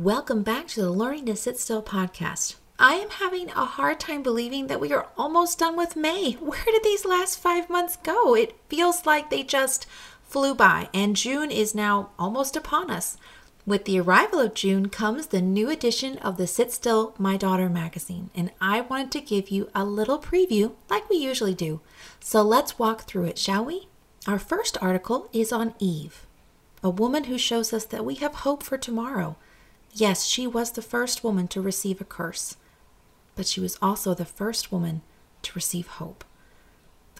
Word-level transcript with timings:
Welcome 0.00 0.42
back 0.42 0.66
to 0.68 0.80
the 0.80 0.90
Learning 0.90 1.26
to 1.26 1.36
Sit 1.36 1.58
Still 1.58 1.82
podcast. 1.82 2.54
I 2.78 2.94
am 2.94 3.10
having 3.10 3.50
a 3.50 3.66
hard 3.66 4.00
time 4.00 4.22
believing 4.22 4.68
that 4.68 4.80
we 4.80 4.94
are 4.94 5.08
almost 5.18 5.58
done 5.58 5.76
with 5.76 5.94
May. 5.94 6.32
Where 6.40 6.64
did 6.64 6.82
these 6.82 7.04
last 7.04 7.38
five 7.38 7.68
months 7.68 7.98
go? 8.02 8.34
It 8.34 8.56
feels 8.70 9.04
like 9.04 9.28
they 9.28 9.42
just 9.42 9.84
flew 10.22 10.54
by, 10.54 10.88
and 10.94 11.16
June 11.16 11.50
is 11.50 11.74
now 11.74 12.12
almost 12.18 12.56
upon 12.56 12.90
us. 12.90 13.18
With 13.66 13.84
the 13.84 14.00
arrival 14.00 14.40
of 14.40 14.54
June 14.54 14.88
comes 14.88 15.26
the 15.26 15.42
new 15.42 15.68
edition 15.68 16.16
of 16.16 16.38
the 16.38 16.46
Sit 16.46 16.72
Still 16.72 17.14
My 17.18 17.36
Daughter 17.36 17.68
magazine, 17.68 18.30
and 18.34 18.52
I 18.58 18.80
wanted 18.80 19.12
to 19.12 19.20
give 19.20 19.50
you 19.50 19.68
a 19.74 19.84
little 19.84 20.18
preview 20.18 20.72
like 20.88 21.10
we 21.10 21.16
usually 21.16 21.52
do. 21.52 21.82
So 22.20 22.40
let's 22.40 22.78
walk 22.78 23.02
through 23.02 23.24
it, 23.24 23.36
shall 23.36 23.66
we? 23.66 23.88
Our 24.26 24.38
first 24.38 24.78
article 24.80 25.28
is 25.34 25.52
on 25.52 25.74
Eve 25.78 26.26
a 26.82 26.90
woman 26.90 27.24
who 27.24 27.38
shows 27.38 27.72
us 27.72 27.84
that 27.86 28.04
we 28.04 28.14
have 28.16 28.36
hope 28.36 28.62
for 28.62 28.78
tomorrow. 28.78 29.36
Yes, 29.92 30.26
she 30.26 30.46
was 30.46 30.72
the 30.72 30.82
first 30.82 31.24
woman 31.24 31.48
to 31.48 31.60
receive 31.60 32.00
a 32.00 32.04
curse, 32.04 32.56
but 33.34 33.46
she 33.46 33.60
was 33.60 33.78
also 33.82 34.14
the 34.14 34.24
first 34.24 34.70
woman 34.70 35.02
to 35.42 35.52
receive 35.54 35.86
hope. 35.86 36.24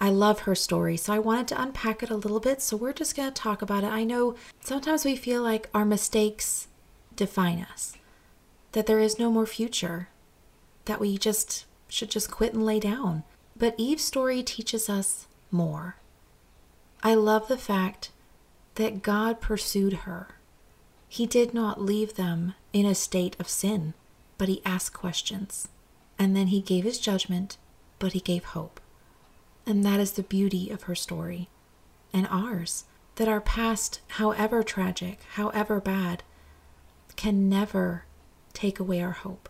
I 0.01 0.09
love 0.09 0.41
her 0.41 0.55
story, 0.55 0.97
so 0.97 1.13
I 1.13 1.19
wanted 1.19 1.49
to 1.49 1.61
unpack 1.61 2.03
it 2.03 2.11
a 2.11 2.17
little 2.17 2.41
bit. 2.41 2.63
So 2.63 2.77
we're 2.77 2.95
just 2.95 3.17
going 3.17 3.29
to 3.29 3.35
talk 3.35 3.61
about 3.61 3.85
it. 3.85 3.89
I 3.89 4.05
know 4.05 4.35
sometimes 4.61 5.05
we 5.05 5.15
feel 5.15 5.43
like 5.43 5.69
our 5.75 5.85
mistakes 5.85 6.69
define 7.15 7.67
us, 7.71 7.95
that 8.73 8.87
there 8.87 9.01
is 9.01 9.19
no 9.19 9.31
more 9.31 9.47
future, 9.47 10.09
that 10.87 11.01
we 11.01 11.19
just 11.19 11.67
should 11.89 12.11
just 12.11 12.31
quit 12.31 12.55
and 12.55 12.65
lay 12.65 12.81
down. 12.81 13.25
But 13.55 13.75
Eve's 13.77 14.05
story 14.05 14.43
teaches 14.43 14.89
us 14.89 15.27
more. 15.51 15.97
I 17.03 17.15
love 17.15 17.49
the 17.49 17.59
fact 17.59 18.11
that 18.77 19.03
God 19.03 19.41
pursued 19.41 19.93
her. 20.05 20.29
He 21.13 21.27
did 21.27 21.53
not 21.53 21.83
leave 21.83 22.15
them 22.15 22.55
in 22.73 22.87
a 22.87 22.95
state 22.95 23.35
of 23.41 23.49
sin, 23.49 23.95
but 24.39 24.49
he 24.49 24.63
asked 24.65 24.95
questions. 24.95 25.67
And 26.17 26.37
then 26.37 26.47
he 26.47 26.61
gave 26.61 26.85
his 26.85 27.01
judgment, 27.01 27.57
but 27.99 28.13
he 28.13 28.21
gave 28.21 28.45
hope. 28.45 28.79
And 29.67 29.85
that 29.85 29.99
is 29.99 30.13
the 30.13 30.23
beauty 30.23 30.71
of 30.71 30.85
her 30.85 30.95
story 30.95 31.49
and 32.13 32.29
ours 32.31 32.85
that 33.17 33.27
our 33.27 33.41
past, 33.41 34.01
however 34.07 34.63
tragic, 34.63 35.19
however 35.33 35.81
bad, 35.81 36.23
can 37.17 37.49
never 37.49 38.05
take 38.53 38.79
away 38.79 39.03
our 39.03 39.11
hope. 39.11 39.49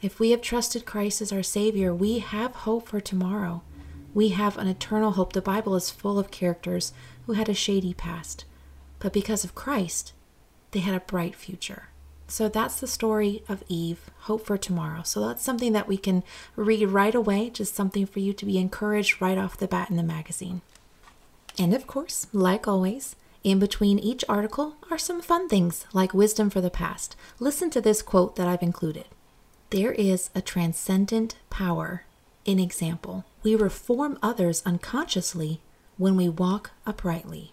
If 0.00 0.20
we 0.20 0.30
have 0.30 0.40
trusted 0.40 0.86
Christ 0.86 1.20
as 1.20 1.32
our 1.32 1.42
Savior, 1.42 1.92
we 1.92 2.20
have 2.20 2.54
hope 2.54 2.86
for 2.86 3.00
tomorrow. 3.00 3.62
We 4.14 4.28
have 4.28 4.56
an 4.56 4.68
eternal 4.68 5.10
hope. 5.10 5.32
The 5.32 5.42
Bible 5.42 5.74
is 5.74 5.90
full 5.90 6.16
of 6.16 6.30
characters 6.30 6.92
who 7.26 7.32
had 7.32 7.48
a 7.48 7.54
shady 7.54 7.92
past, 7.92 8.44
but 9.00 9.12
because 9.12 9.42
of 9.42 9.56
Christ, 9.56 10.12
they 10.72 10.80
had 10.80 10.94
a 10.94 11.00
bright 11.00 11.34
future. 11.34 11.88
So 12.28 12.48
that's 12.48 12.78
the 12.78 12.86
story 12.86 13.42
of 13.48 13.64
Eve, 13.68 14.08
hope 14.20 14.46
for 14.46 14.56
tomorrow. 14.56 15.02
So 15.02 15.26
that's 15.26 15.42
something 15.42 15.72
that 15.72 15.88
we 15.88 15.96
can 15.96 16.22
read 16.54 16.86
right 16.88 17.14
away, 17.14 17.50
just 17.50 17.74
something 17.74 18.06
for 18.06 18.20
you 18.20 18.32
to 18.34 18.46
be 18.46 18.56
encouraged 18.56 19.20
right 19.20 19.36
off 19.36 19.58
the 19.58 19.66
bat 19.66 19.90
in 19.90 19.96
the 19.96 20.02
magazine. 20.04 20.60
And 21.58 21.74
of 21.74 21.88
course, 21.88 22.28
like 22.32 22.68
always, 22.68 23.16
in 23.42 23.58
between 23.58 23.98
each 23.98 24.24
article 24.28 24.76
are 24.90 24.98
some 24.98 25.20
fun 25.20 25.48
things 25.48 25.86
like 25.92 26.14
wisdom 26.14 26.50
for 26.50 26.60
the 26.60 26.70
past. 26.70 27.16
Listen 27.40 27.68
to 27.70 27.80
this 27.80 28.00
quote 28.00 28.36
that 28.36 28.46
I've 28.46 28.62
included 28.62 29.06
There 29.70 29.92
is 29.92 30.30
a 30.34 30.40
transcendent 30.40 31.34
power 31.50 32.04
in 32.44 32.60
example. 32.60 33.24
We 33.42 33.56
reform 33.56 34.18
others 34.22 34.62
unconsciously 34.64 35.60
when 35.96 36.16
we 36.16 36.28
walk 36.28 36.70
uprightly. 36.86 37.52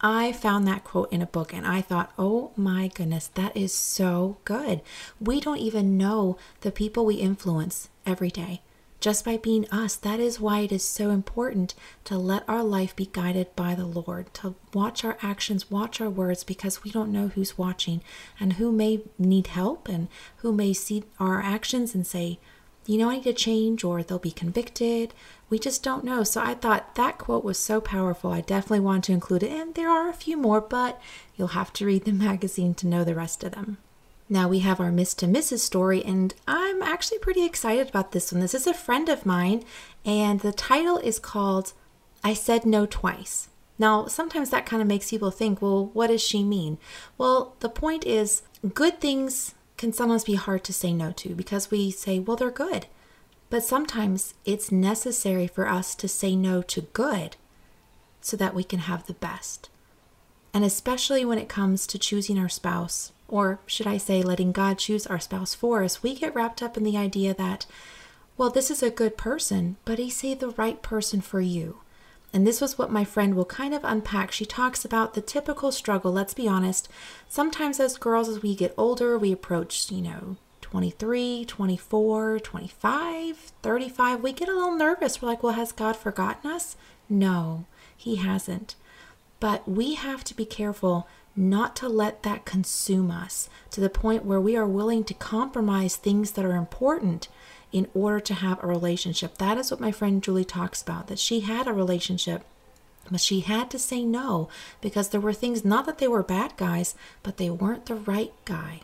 I 0.00 0.32
found 0.32 0.66
that 0.66 0.84
quote 0.84 1.12
in 1.12 1.22
a 1.22 1.26
book 1.26 1.54
and 1.54 1.66
I 1.66 1.80
thought, 1.80 2.12
oh 2.18 2.52
my 2.56 2.88
goodness, 2.88 3.28
that 3.34 3.56
is 3.56 3.72
so 3.72 4.36
good. 4.44 4.82
We 5.20 5.40
don't 5.40 5.58
even 5.58 5.96
know 5.96 6.36
the 6.60 6.70
people 6.72 7.06
we 7.06 7.14
influence 7.16 7.88
every 8.04 8.30
day 8.30 8.60
just 9.04 9.22
by 9.22 9.36
being 9.36 9.68
us. 9.70 9.96
That 9.96 10.18
is 10.18 10.40
why 10.40 10.60
it 10.60 10.72
is 10.72 10.82
so 10.82 11.10
important 11.10 11.74
to 12.04 12.16
let 12.16 12.48
our 12.48 12.64
life 12.64 12.96
be 12.96 13.04
guided 13.04 13.54
by 13.54 13.74
the 13.74 13.84
Lord, 13.84 14.32
to 14.34 14.54
watch 14.72 15.04
our 15.04 15.18
actions, 15.20 15.70
watch 15.70 16.00
our 16.00 16.08
words, 16.08 16.42
because 16.42 16.82
we 16.82 16.90
don't 16.90 17.12
know 17.12 17.28
who's 17.28 17.58
watching 17.58 18.00
and 18.40 18.54
who 18.54 18.72
may 18.72 19.02
need 19.18 19.48
help 19.48 19.88
and 19.90 20.08
who 20.38 20.52
may 20.52 20.72
see 20.72 21.04
our 21.20 21.42
actions 21.42 21.94
and 21.94 22.06
say, 22.06 22.38
you 22.86 22.98
know, 22.98 23.10
I 23.10 23.16
need 23.16 23.24
to 23.24 23.32
change, 23.32 23.84
or 23.84 24.02
they'll 24.02 24.18
be 24.18 24.30
convicted. 24.30 25.14
We 25.48 25.58
just 25.58 25.82
don't 25.82 26.04
know. 26.04 26.22
So 26.24 26.40
I 26.40 26.54
thought 26.54 26.94
that 26.96 27.18
quote 27.18 27.44
was 27.44 27.58
so 27.58 27.80
powerful. 27.80 28.30
I 28.30 28.40
definitely 28.40 28.80
want 28.80 29.04
to 29.04 29.12
include 29.12 29.42
it. 29.42 29.52
And 29.52 29.74
there 29.74 29.90
are 29.90 30.08
a 30.08 30.14
few 30.14 30.36
more, 30.36 30.60
but 30.60 31.00
you'll 31.36 31.48
have 31.48 31.72
to 31.74 31.86
read 31.86 32.04
the 32.04 32.12
magazine 32.28 32.74
to 32.74 32.86
know 32.86 33.04
the 33.04 33.14
rest 33.14 33.44
of 33.44 33.52
them. 33.52 33.78
Now 34.28 34.48
we 34.48 34.60
have 34.60 34.80
our 34.80 34.90
Miss 34.90 35.12
to 35.14 35.26
Mrs. 35.26 35.60
story, 35.60 36.02
and 36.02 36.34
I'm 36.48 36.82
actually 36.82 37.18
pretty 37.18 37.44
excited 37.44 37.88
about 37.88 38.12
this 38.12 38.32
one. 38.32 38.40
This 38.40 38.54
is 38.54 38.66
a 38.66 38.72
friend 38.72 39.08
of 39.08 39.26
mine, 39.26 39.64
and 40.04 40.40
the 40.40 40.52
title 40.52 40.96
is 40.98 41.18
called 41.18 41.74
I 42.22 42.32
Said 42.32 42.64
No 42.64 42.86
Twice. 42.86 43.48
Now, 43.78 44.06
sometimes 44.06 44.50
that 44.50 44.66
kind 44.66 44.80
of 44.80 44.88
makes 44.88 45.10
people 45.10 45.30
think, 45.30 45.60
well, 45.60 45.86
what 45.92 46.06
does 46.06 46.22
she 46.22 46.42
mean? 46.42 46.78
Well, 47.18 47.54
the 47.60 47.68
point 47.68 48.06
is, 48.06 48.42
good 48.72 49.00
things 49.00 49.54
can 49.76 49.92
sometimes 49.92 50.24
be 50.24 50.34
hard 50.34 50.64
to 50.64 50.72
say 50.72 50.92
no 50.92 51.12
to 51.12 51.34
because 51.34 51.70
we 51.70 51.90
say, 51.90 52.18
well, 52.18 52.36
they're 52.36 52.50
good. 52.50 52.86
But 53.50 53.64
sometimes 53.64 54.34
it's 54.44 54.72
necessary 54.72 55.46
for 55.46 55.68
us 55.68 55.94
to 55.96 56.08
say 56.08 56.34
no 56.34 56.62
to 56.62 56.82
good 56.82 57.36
so 58.20 58.36
that 58.36 58.54
we 58.54 58.64
can 58.64 58.80
have 58.80 59.06
the 59.06 59.14
best. 59.14 59.68
And 60.52 60.64
especially 60.64 61.24
when 61.24 61.38
it 61.38 61.48
comes 61.48 61.86
to 61.88 61.98
choosing 61.98 62.38
our 62.38 62.48
spouse, 62.48 63.12
or 63.28 63.58
should 63.66 63.86
I 63.86 63.98
say, 63.98 64.22
letting 64.22 64.52
God 64.52 64.78
choose 64.78 65.06
our 65.06 65.18
spouse 65.18 65.54
for 65.54 65.82
us, 65.82 66.02
we 66.02 66.14
get 66.14 66.34
wrapped 66.34 66.62
up 66.62 66.76
in 66.76 66.84
the 66.84 66.96
idea 66.96 67.34
that, 67.34 67.66
well, 68.36 68.50
this 68.50 68.70
is 68.70 68.82
a 68.82 68.90
good 68.90 69.16
person, 69.16 69.76
but 69.84 69.98
is 69.98 70.20
he 70.20 70.34
the 70.34 70.50
right 70.50 70.80
person 70.80 71.20
for 71.20 71.40
you? 71.40 71.78
And 72.34 72.44
this 72.44 72.60
was 72.60 72.76
what 72.76 72.90
my 72.90 73.04
friend 73.04 73.36
will 73.36 73.44
kind 73.44 73.72
of 73.72 73.84
unpack. 73.84 74.32
She 74.32 74.44
talks 74.44 74.84
about 74.84 75.14
the 75.14 75.20
typical 75.20 75.70
struggle. 75.70 76.12
Let's 76.12 76.34
be 76.34 76.48
honest. 76.48 76.88
Sometimes, 77.28 77.78
as 77.78 77.96
girls, 77.96 78.28
as 78.28 78.42
we 78.42 78.56
get 78.56 78.74
older, 78.76 79.16
we 79.16 79.30
approach, 79.30 79.92
you 79.92 80.02
know, 80.02 80.36
23, 80.60 81.44
24, 81.44 82.40
25, 82.40 83.36
35, 83.62 84.20
we 84.20 84.32
get 84.32 84.48
a 84.48 84.52
little 84.52 84.76
nervous. 84.76 85.22
We're 85.22 85.28
like, 85.28 85.44
well, 85.44 85.52
has 85.52 85.70
God 85.70 85.94
forgotten 85.94 86.50
us? 86.50 86.76
No, 87.08 87.66
He 87.96 88.16
hasn't. 88.16 88.74
But 89.38 89.68
we 89.68 89.94
have 89.94 90.24
to 90.24 90.34
be 90.34 90.44
careful 90.44 91.06
not 91.36 91.76
to 91.76 91.88
let 91.88 92.24
that 92.24 92.44
consume 92.44 93.12
us 93.12 93.48
to 93.70 93.80
the 93.80 93.88
point 93.88 94.24
where 94.24 94.40
we 94.40 94.56
are 94.56 94.66
willing 94.66 95.04
to 95.04 95.14
compromise 95.14 95.94
things 95.94 96.32
that 96.32 96.44
are 96.44 96.56
important 96.56 97.28
in 97.74 97.88
order 97.92 98.20
to 98.20 98.34
have 98.34 98.62
a 98.62 98.68
relationship. 98.68 99.36
That 99.38 99.58
is 99.58 99.70
what 99.70 99.80
my 99.80 99.90
friend 99.90 100.22
Julie 100.22 100.44
talks 100.44 100.80
about, 100.80 101.08
that 101.08 101.18
she 101.18 101.40
had 101.40 101.66
a 101.66 101.72
relationship. 101.72 102.44
But 103.10 103.20
she 103.20 103.40
had 103.40 103.68
to 103.70 103.78
say 103.80 104.04
no 104.04 104.48
because 104.80 105.08
there 105.08 105.20
were 105.20 105.32
things, 105.34 105.64
not 105.64 105.84
that 105.86 105.98
they 105.98 106.08
were 106.08 106.22
bad 106.22 106.56
guys, 106.56 106.94
but 107.24 107.36
they 107.36 107.50
weren't 107.50 107.86
the 107.86 107.96
right 107.96 108.32
guy. 108.44 108.80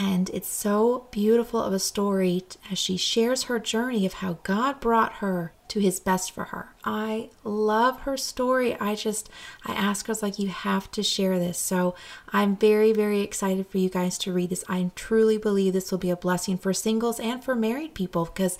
And 0.00 0.30
it's 0.30 0.48
so 0.48 1.08
beautiful 1.10 1.60
of 1.60 1.72
a 1.72 1.80
story 1.80 2.44
as 2.70 2.78
she 2.78 2.96
shares 2.96 3.44
her 3.44 3.58
journey 3.58 4.06
of 4.06 4.14
how 4.14 4.38
God 4.44 4.78
brought 4.78 5.14
her 5.14 5.52
to 5.66 5.80
his 5.80 5.98
best 5.98 6.30
for 6.30 6.44
her. 6.44 6.72
I 6.84 7.30
love 7.42 8.00
her 8.02 8.16
story. 8.16 8.76
I 8.76 8.94
just, 8.94 9.28
I 9.66 9.72
asked 9.72 10.06
her, 10.06 10.12
I 10.12 10.14
was 10.14 10.22
like, 10.22 10.38
you 10.38 10.48
have 10.48 10.88
to 10.92 11.02
share 11.02 11.40
this. 11.40 11.58
So 11.58 11.96
I'm 12.32 12.56
very, 12.56 12.92
very 12.92 13.22
excited 13.22 13.66
for 13.66 13.78
you 13.78 13.90
guys 13.90 14.18
to 14.18 14.32
read 14.32 14.50
this. 14.50 14.64
I 14.68 14.88
truly 14.94 15.36
believe 15.36 15.72
this 15.72 15.90
will 15.90 15.98
be 15.98 16.10
a 16.10 16.16
blessing 16.16 16.58
for 16.58 16.72
singles 16.72 17.18
and 17.18 17.42
for 17.42 17.56
married 17.56 17.94
people 17.94 18.26
because 18.26 18.56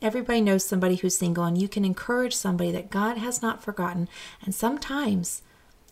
everybody 0.00 0.40
knows 0.40 0.64
somebody 0.64 0.96
who's 0.96 1.18
single 1.18 1.44
and 1.44 1.60
you 1.60 1.68
can 1.68 1.84
encourage 1.84 2.34
somebody 2.34 2.72
that 2.72 2.90
God 2.90 3.18
has 3.18 3.42
not 3.42 3.62
forgotten. 3.62 4.08
And 4.42 4.54
sometimes 4.54 5.42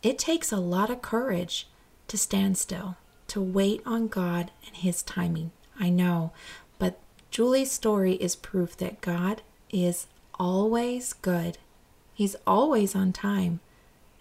it 0.03 0.19
takes 0.19 0.51
a 0.51 0.57
lot 0.57 0.89
of 0.89 1.03
courage 1.03 1.69
to 2.09 2.17
stand 2.17 2.57
still 2.57 2.97
to 3.29 3.41
wait 3.41 3.83
on 3.85 4.09
God 4.09 4.51
and 4.67 4.77
His 4.77 5.03
timing. 5.03 5.53
I 5.79 5.91
know, 5.91 6.33
but 6.79 6.99
Julie's 7.31 7.73
story 7.73 8.15
is 8.15 8.37
proof 8.37 8.77
that 8.79 9.01
God 9.01 9.43
is 9.71 10.07
always 10.39 11.13
good. 11.13 11.59
He's 12.15 12.37
always 12.47 12.95
on 12.95 13.13
time 13.13 13.61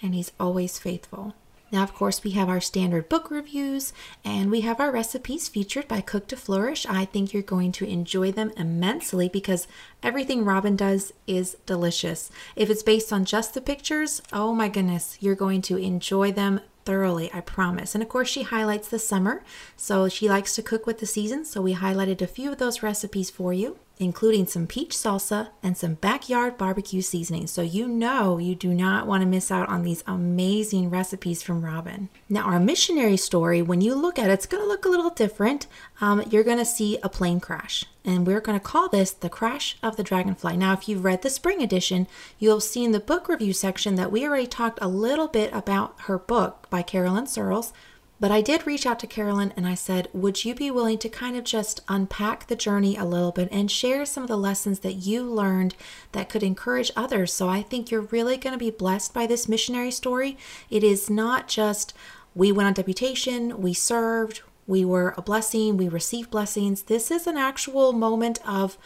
and 0.01 0.13
He's 0.13 0.31
always 0.39 0.79
faithful. 0.79 1.33
Now, 1.71 1.83
of 1.83 1.93
course, 1.93 2.23
we 2.23 2.31
have 2.31 2.47
our 2.47 2.61
standard 2.61 3.09
book 3.09 3.31
reviews 3.31 3.91
and 4.23 4.51
we 4.51 4.61
have 4.61 4.79
our 4.79 4.91
recipes 4.91 5.49
featured 5.49 5.87
by 5.87 5.99
Cook 5.99 6.27
to 6.27 6.37
Flourish. 6.37 6.85
I 6.85 7.05
think 7.05 7.33
you're 7.33 7.43
going 7.43 7.71
to 7.73 7.85
enjoy 7.85 8.31
them 8.31 8.51
immensely 8.55 9.27
because 9.27 9.67
everything 10.03 10.45
Robin 10.45 10.75
does 10.75 11.11
is 11.25 11.57
delicious. 11.65 12.31
If 12.55 12.69
it's 12.69 12.83
based 12.83 13.11
on 13.11 13.25
just 13.25 13.53
the 13.53 13.61
pictures, 13.61 14.21
oh 14.31 14.53
my 14.53 14.69
goodness, 14.69 15.17
you're 15.19 15.35
going 15.35 15.61
to 15.63 15.77
enjoy 15.77 16.31
them 16.31 16.61
thoroughly, 16.85 17.31
I 17.33 17.41
promise. 17.41 17.95
And 17.95 18.01
of 18.01 18.09
course, 18.09 18.29
she 18.29 18.43
highlights 18.43 18.87
the 18.87 18.99
summer, 18.99 19.43
so 19.75 20.07
she 20.07 20.29
likes 20.29 20.55
to 20.55 20.63
cook 20.63 20.85
with 20.85 20.99
the 20.99 21.05
season. 21.05 21.43
so 21.45 21.61
we 21.61 21.73
highlighted 21.73 22.21
a 22.21 22.27
few 22.27 22.51
of 22.51 22.57
those 22.57 22.83
recipes 22.83 23.29
for 23.29 23.53
you. 23.53 23.79
Including 23.97 24.45
some 24.45 24.67
peach 24.67 24.91
salsa 24.91 25.49
and 25.63 25.77
some 25.77 25.95
backyard 25.95 26.57
barbecue 26.57 27.01
seasoning. 27.01 27.47
So 27.47 27.61
you 27.61 27.87
know 27.87 28.37
you 28.37 28.55
do 28.55 28.73
not 28.73 29.07
want 29.07 29.21
to 29.21 29.27
miss 29.27 29.51
out 29.51 29.69
on 29.69 29.83
these 29.83 30.03
amazing 30.05 30.89
recipes 30.89 31.41
from 31.41 31.63
Robin. 31.63 32.09
Now, 32.29 32.41
our 32.41 32.59
missionary 32.59 33.17
story, 33.17 33.61
when 33.61 33.81
you 33.81 33.95
look 33.95 34.19
at 34.19 34.29
it, 34.29 34.33
it's 34.33 34.45
going 34.45 34.63
to 34.63 34.67
look 34.67 34.85
a 34.85 34.89
little 34.89 35.09
different. 35.09 35.67
Um, 36.01 36.23
you're 36.29 36.43
going 36.43 36.57
to 36.57 36.65
see 36.65 36.97
a 37.01 37.09
plane 37.09 37.39
crash, 37.39 37.85
and 38.03 38.27
we're 38.27 38.41
going 38.41 38.59
to 38.59 38.63
call 38.65 38.89
this 38.89 39.11
the 39.11 39.29
crash 39.29 39.77
of 39.81 39.95
the 39.95 40.03
dragonfly. 40.03 40.57
Now, 40.57 40.73
if 40.73 40.89
you've 40.89 41.05
read 41.05 41.21
the 41.21 41.29
spring 41.29 41.61
edition, 41.61 42.07
you'll 42.37 42.59
see 42.59 42.83
in 42.83 42.91
the 42.91 42.99
book 42.99 43.29
review 43.29 43.53
section 43.53 43.95
that 43.95 44.11
we 44.11 44.25
already 44.25 44.47
talked 44.47 44.79
a 44.81 44.87
little 44.87 45.27
bit 45.27 45.53
about 45.53 45.95
her 46.01 46.17
book 46.17 46.67
by 46.69 46.81
Carolyn 46.81 47.27
Searles 47.27 47.71
but 48.19 48.31
I 48.31 48.41
did 48.41 48.65
reach 48.65 48.85
out 48.85 48.99
to 48.99 49.07
Carolyn 49.07 49.53
and 49.57 49.67
I 49.67 49.75
said, 49.75 50.07
Would 50.13 50.45
you 50.45 50.55
be 50.55 50.71
willing 50.71 50.97
to 50.99 51.09
kind 51.09 51.35
of 51.35 51.43
just 51.43 51.81
unpack 51.87 52.47
the 52.47 52.55
journey 52.55 52.95
a 52.95 53.03
little 53.03 53.31
bit 53.31 53.49
and 53.51 53.69
share 53.69 54.05
some 54.05 54.23
of 54.23 54.29
the 54.29 54.37
lessons 54.37 54.79
that 54.79 54.93
you 54.93 55.23
learned 55.23 55.75
that 56.13 56.29
could 56.29 56.43
encourage 56.43 56.91
others? 56.95 57.33
So 57.33 57.49
I 57.49 57.61
think 57.61 57.91
you're 57.91 58.01
really 58.01 58.37
going 58.37 58.53
to 58.53 58.59
be 58.59 58.71
blessed 58.71 59.13
by 59.13 59.27
this 59.27 59.49
missionary 59.49 59.91
story. 59.91 60.37
It 60.69 60.83
is 60.83 61.09
not 61.09 61.47
just 61.47 61.93
we 62.33 62.51
went 62.51 62.67
on 62.67 62.73
deputation, 62.73 63.61
we 63.61 63.73
served, 63.73 64.41
we 64.67 64.85
were 64.85 65.13
a 65.17 65.21
blessing, 65.21 65.77
we 65.77 65.87
received 65.87 66.31
blessings. 66.31 66.83
This 66.83 67.11
is 67.11 67.27
an 67.27 67.37
actual 67.37 67.93
moment 67.93 68.39
of 68.47 68.77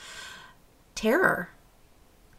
terror 0.95 1.49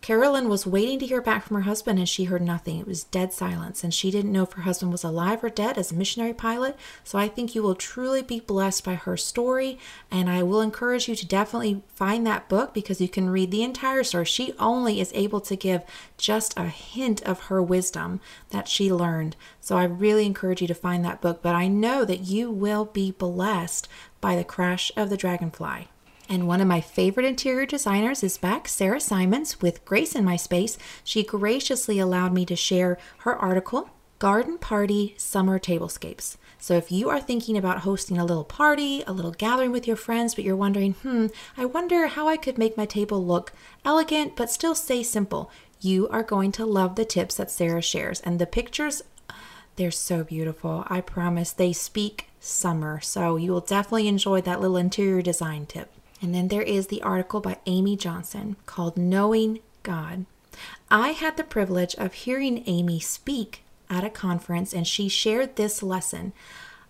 Carolyn 0.00 0.48
was 0.48 0.66
waiting 0.66 0.98
to 0.98 1.06
hear 1.06 1.20
back 1.20 1.44
from 1.44 1.56
her 1.56 1.62
husband 1.62 1.98
and 1.98 2.08
she 2.08 2.24
heard 2.24 2.40
nothing. 2.40 2.80
It 2.80 2.86
was 2.86 3.04
dead 3.04 3.34
silence, 3.34 3.84
and 3.84 3.92
she 3.92 4.10
didn't 4.10 4.32
know 4.32 4.44
if 4.44 4.52
her 4.52 4.62
husband 4.62 4.92
was 4.92 5.04
alive 5.04 5.44
or 5.44 5.50
dead 5.50 5.76
as 5.76 5.92
a 5.92 5.94
missionary 5.94 6.32
pilot. 6.32 6.74
So 7.04 7.18
I 7.18 7.28
think 7.28 7.54
you 7.54 7.62
will 7.62 7.74
truly 7.74 8.22
be 8.22 8.40
blessed 8.40 8.82
by 8.82 8.94
her 8.94 9.18
story, 9.18 9.78
and 10.10 10.30
I 10.30 10.42
will 10.42 10.62
encourage 10.62 11.06
you 11.06 11.14
to 11.14 11.26
definitely 11.26 11.82
find 11.94 12.26
that 12.26 12.48
book 12.48 12.72
because 12.72 12.98
you 13.00 13.10
can 13.10 13.28
read 13.28 13.50
the 13.50 13.62
entire 13.62 14.02
story. 14.02 14.24
She 14.24 14.54
only 14.58 15.00
is 15.00 15.12
able 15.14 15.42
to 15.42 15.54
give 15.54 15.82
just 16.16 16.54
a 16.56 16.68
hint 16.68 17.22
of 17.24 17.44
her 17.44 17.62
wisdom 17.62 18.20
that 18.50 18.68
she 18.68 18.90
learned. 18.90 19.36
So 19.60 19.76
I 19.76 19.84
really 19.84 20.24
encourage 20.24 20.62
you 20.62 20.68
to 20.68 20.74
find 20.74 21.04
that 21.04 21.20
book, 21.20 21.42
but 21.42 21.54
I 21.54 21.68
know 21.68 22.06
that 22.06 22.20
you 22.20 22.50
will 22.50 22.86
be 22.86 23.10
blessed 23.10 23.86
by 24.22 24.34
the 24.34 24.44
crash 24.44 24.90
of 24.96 25.10
the 25.10 25.18
dragonfly. 25.18 25.88
And 26.30 26.46
one 26.46 26.60
of 26.60 26.68
my 26.68 26.80
favorite 26.80 27.26
interior 27.26 27.66
designers 27.66 28.22
is 28.22 28.38
back, 28.38 28.68
Sarah 28.68 29.00
Simons, 29.00 29.60
with 29.60 29.84
Grace 29.84 30.14
in 30.14 30.24
My 30.24 30.36
Space. 30.36 30.78
She 31.02 31.24
graciously 31.24 31.98
allowed 31.98 32.32
me 32.32 32.46
to 32.46 32.54
share 32.54 32.98
her 33.18 33.34
article, 33.34 33.90
Garden 34.20 34.56
Party 34.56 35.16
Summer 35.18 35.58
Tablescapes. 35.58 36.36
So 36.56 36.74
if 36.74 36.92
you 36.92 37.10
are 37.10 37.20
thinking 37.20 37.58
about 37.58 37.80
hosting 37.80 38.16
a 38.16 38.24
little 38.24 38.44
party, 38.44 39.02
a 39.08 39.12
little 39.12 39.32
gathering 39.32 39.72
with 39.72 39.88
your 39.88 39.96
friends, 39.96 40.36
but 40.36 40.44
you're 40.44 40.54
wondering, 40.54 40.92
hmm, 40.92 41.26
I 41.56 41.64
wonder 41.64 42.06
how 42.06 42.28
I 42.28 42.36
could 42.36 42.58
make 42.58 42.76
my 42.76 42.86
table 42.86 43.26
look 43.26 43.52
elegant 43.84 44.36
but 44.36 44.52
still 44.52 44.76
stay 44.76 45.02
simple, 45.02 45.50
you 45.80 46.08
are 46.10 46.22
going 46.22 46.52
to 46.52 46.64
love 46.64 46.94
the 46.94 47.04
tips 47.04 47.38
that 47.38 47.50
Sarah 47.50 47.82
shares. 47.82 48.20
And 48.20 48.38
the 48.38 48.46
pictures, 48.46 49.02
they're 49.74 49.90
so 49.90 50.22
beautiful. 50.22 50.84
I 50.86 51.00
promise 51.00 51.50
they 51.50 51.72
speak 51.72 52.28
summer. 52.38 53.00
So 53.00 53.34
you 53.34 53.50
will 53.50 53.60
definitely 53.60 54.06
enjoy 54.06 54.42
that 54.42 54.60
little 54.60 54.76
interior 54.76 55.22
design 55.22 55.66
tip. 55.66 55.92
And 56.22 56.34
then 56.34 56.48
there 56.48 56.62
is 56.62 56.88
the 56.88 57.02
article 57.02 57.40
by 57.40 57.58
Amy 57.66 57.96
Johnson 57.96 58.56
called 58.66 58.96
Knowing 58.96 59.60
God. 59.82 60.26
I 60.90 61.10
had 61.10 61.36
the 61.36 61.44
privilege 61.44 61.94
of 61.94 62.12
hearing 62.12 62.62
Amy 62.66 63.00
speak 63.00 63.62
at 63.88 64.04
a 64.04 64.10
conference, 64.10 64.72
and 64.72 64.86
she 64.86 65.08
shared 65.08 65.56
this 65.56 65.82
lesson. 65.82 66.32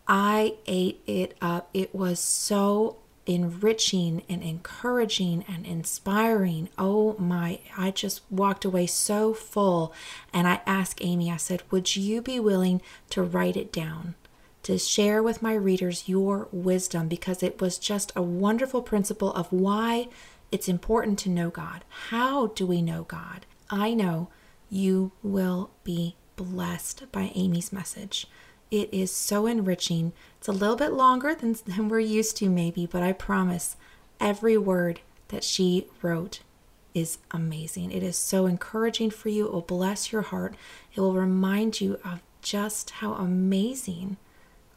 I 0.08 0.54
ate 0.66 1.00
it 1.06 1.36
up. 1.40 1.70
It 1.72 1.94
was 1.94 2.18
so 2.18 2.96
enriching 3.26 4.22
and 4.28 4.42
encouraging 4.42 5.44
and 5.46 5.64
inspiring. 5.64 6.68
Oh 6.76 7.14
my, 7.18 7.60
I 7.76 7.90
just 7.92 8.22
walked 8.30 8.64
away 8.64 8.86
so 8.86 9.34
full. 9.34 9.92
And 10.32 10.48
I 10.48 10.60
asked 10.66 11.00
Amy, 11.02 11.30
I 11.30 11.36
said, 11.36 11.62
Would 11.70 11.94
you 11.94 12.20
be 12.22 12.40
willing 12.40 12.82
to 13.10 13.22
write 13.22 13.56
it 13.56 13.72
down? 13.72 14.14
To 14.62 14.78
share 14.78 15.22
with 15.22 15.42
my 15.42 15.54
readers 15.54 16.08
your 16.08 16.48
wisdom 16.52 17.08
because 17.08 17.42
it 17.42 17.60
was 17.60 17.78
just 17.78 18.12
a 18.14 18.22
wonderful 18.22 18.82
principle 18.82 19.32
of 19.32 19.52
why 19.52 20.08
it's 20.52 20.68
important 20.68 21.18
to 21.20 21.30
know 21.30 21.50
God. 21.50 21.84
How 22.08 22.48
do 22.48 22.66
we 22.66 22.82
know 22.82 23.04
God? 23.04 23.46
I 23.70 23.94
know 23.94 24.28
you 24.68 25.12
will 25.22 25.70
be 25.84 26.16
blessed 26.36 27.10
by 27.12 27.32
Amy's 27.34 27.72
message. 27.72 28.26
It 28.70 28.88
is 28.92 29.14
so 29.14 29.46
enriching. 29.46 30.12
It's 30.38 30.48
a 30.48 30.52
little 30.52 30.76
bit 30.76 30.92
longer 30.92 31.34
than, 31.34 31.56
than 31.66 31.88
we're 31.88 32.00
used 32.00 32.36
to, 32.38 32.48
maybe, 32.48 32.86
but 32.86 33.02
I 33.02 33.12
promise 33.12 33.76
every 34.18 34.56
word 34.56 35.00
that 35.28 35.44
she 35.44 35.86
wrote 36.02 36.40
is 36.92 37.18
amazing. 37.30 37.92
It 37.92 38.02
is 38.02 38.16
so 38.16 38.46
encouraging 38.46 39.10
for 39.10 39.28
you. 39.28 39.46
It 39.46 39.52
will 39.52 39.60
bless 39.60 40.12
your 40.12 40.22
heart. 40.22 40.56
It 40.94 41.00
will 41.00 41.14
remind 41.14 41.80
you 41.80 42.00
of 42.04 42.20
just 42.42 42.90
how 42.90 43.12
amazing 43.12 44.16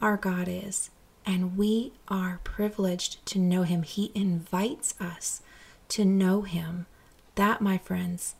our 0.03 0.17
God 0.17 0.49
is, 0.49 0.89
and 1.25 1.57
we 1.57 1.93
are 2.09 2.41
privileged 2.43 3.25
to 3.27 3.39
know 3.39 3.63
Him. 3.63 3.83
He 3.83 4.11
invites 4.13 4.95
us 4.99 5.41
to 5.87 6.03
know 6.03 6.41
Him. 6.41 6.87
That, 7.35 7.61
my 7.61 7.77
friends, 7.77 8.35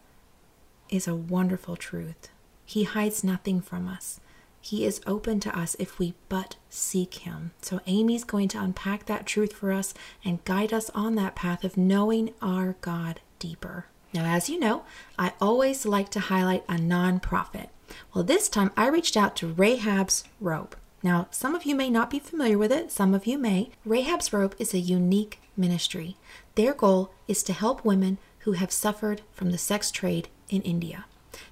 is 0.89 1.07
a 1.07 1.15
wonderful 1.15 1.77
truth. 1.77 2.27
He 2.65 2.83
hides 2.83 3.24
nothing 3.24 3.62
from 3.62 3.88
us. 3.88 4.19
He 4.60 4.86
is 4.86 5.00
open 5.07 5.39
to 5.39 5.57
us 5.57 5.77
if 5.80 6.00
we 6.00 6.15
but 6.27 6.57
seek 6.69 7.13
Him. 7.15 7.51
So, 7.62 7.80
Amy's 7.88 8.25
going 8.25 8.50
to 8.50 8.62
unpack 8.62 9.06
that 9.06 9.25
truth 9.25 9.54
for 9.54 9.71
us 9.71 9.94
and 10.25 10.44
guide 10.44 10.74
us 10.74 10.89
on 10.89 11.16
that 11.16 11.36
path 11.36 11.63
of 11.63 11.77
knowing 11.77 12.33
our 12.42 12.75
God 12.81 13.21
deeper. 13.39 13.86
Now, 14.13 14.25
as 14.25 14.50
you 14.50 14.59
know, 14.59 14.83
I 15.18 15.31
always 15.39 15.86
like 15.86 16.09
to 16.09 16.19
highlight 16.19 16.66
a 16.68 16.74
nonprofit. 16.74 17.69
Well, 18.13 18.25
this 18.25 18.50
time 18.50 18.71
I 18.75 18.88
reached 18.88 19.16
out 19.16 19.38
to 19.38 19.48
Rahab's 19.48 20.25
Rope. 20.42 20.75
Now, 21.04 21.28
some 21.32 21.54
of 21.54 21.66
you 21.66 21.76
may 21.76 21.90
not 21.90 22.10
be 22.10 22.20
familiar 22.20 22.58
with 22.58 22.72
it, 22.72 22.90
some 22.90 23.14
of 23.14 23.28
you 23.28 23.38
may. 23.38 23.72
Rahab's 23.86 24.32
Rope 24.32 24.56
is 24.58 24.74
a 24.74 24.80
unique 24.80 25.42
ministry. 25.58 26.16
Their 26.56 26.74
goal 26.74 27.12
is 27.28 27.44
to 27.44 27.54
help 27.54 27.84
women 27.84 28.18
who 28.40 28.54
have 28.54 28.72
suffered 28.72 29.22
from 29.34 29.52
the 29.52 29.58
sex 29.58 29.92
trade 29.92 30.30
in 30.50 30.62
India. 30.62 31.06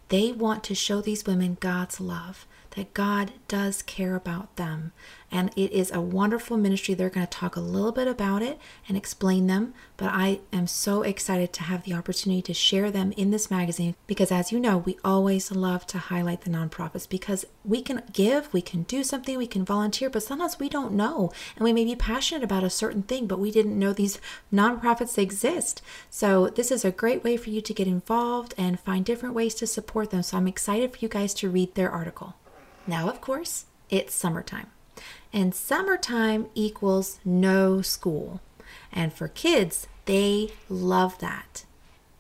They 0.08 0.32
want 0.32 0.64
to 0.66 0.76
show 0.76 1.02
these 1.02 1.26
women 1.26 1.58
God's 1.60 2.00
love 2.00 2.48
that 2.76 2.94
God 2.94 3.34
does 3.48 3.82
care 3.82 4.16
about 4.16 4.56
them. 4.56 4.94
And 5.30 5.52
it 5.56 5.72
is 5.72 5.92
a 5.92 6.02
wonderful 6.02 6.58
ministry. 6.58 6.94
They're 6.94 7.10
going 7.10 7.26
to 7.26 7.38
talk 7.38 7.56
a 7.56 7.62
little 7.62 7.92
bit 7.94 8.08
about 8.08 8.42
it 8.42 8.60
and 8.88 8.98
explain 8.98 9.48
them. 9.48 9.74
But 9.96 10.10
I 10.10 10.40
am 10.52 10.68
so 10.68 11.04
excited 11.04 11.54
to 11.54 11.64
have 11.64 11.84
the 11.84 11.94
opportunity 11.94 12.42
to 12.44 12.54
share 12.54 12.92
them 12.92 13.14
in 13.14 13.32
this 13.32 13.50
magazine 13.50 13.96
because, 14.08 14.32
as 14.32 14.52
you 14.52 14.60
know, 14.60 14.78
we 14.78 14.98
always 15.06 15.52
love 15.52 15.88
to 15.88 15.98
highlight 15.98 16.42
the 16.42 16.50
nonprofits 16.50 17.08
because 17.08 17.46
we 17.64 17.82
can 17.82 18.04
give, 18.12 18.52
we 18.54 18.62
can 18.62 18.84
do 18.84 19.04
something, 19.04 19.38
we 19.38 19.48
can 19.48 19.64
volunteer, 19.64 20.10
but 20.10 20.24
sometimes 20.24 20.60
we 20.60 20.68
don't 20.68 20.94
know. 20.94 21.32
And 21.56 21.64
we 21.64 21.72
may 21.74 21.86
be 21.86 21.96
passionate 21.96 22.44
about 22.44 22.64
a 22.64 22.70
certain 22.70 23.04
thing, 23.04 23.28
but 23.28 23.40
we 23.40 23.52
didn't 23.52 23.80
know 23.80 23.94
these 23.94 24.20
nonprofits 24.52 25.18
exist. 25.18 25.82
So, 26.10 26.48
this 26.48 26.72
is 26.72 26.84
a 26.84 26.92
great 26.92 27.24
way 27.24 27.38
for 27.38 27.50
you 27.50 27.62
to 27.62 27.74
get 27.74 27.88
involved 27.88 28.54
and 28.58 28.80
find 28.80 29.06
different 29.06 29.36
ways 29.36 29.56
to 29.56 29.68
support 29.68 30.10
them. 30.10 30.24
So, 30.24 30.38
I'm 30.38 30.48
excited 30.48 30.92
for 30.92 31.00
you 31.00 31.08
guys 31.08 31.34
to 31.36 31.50
read 31.50 31.76
their 31.76 31.90
article. 31.90 32.36
Now, 32.88 33.10
of 33.10 33.22
course, 33.22 33.66
it's 33.90 34.14
summertime. 34.14 34.68
And 35.34 35.56
summertime 35.56 36.48
equals 36.56 37.20
no 37.24 37.82
school. 37.82 38.42
And 38.92 39.14
for 39.14 39.28
kids, 39.28 39.88
they 40.06 40.52
love 40.70 41.20
that. 41.20 41.66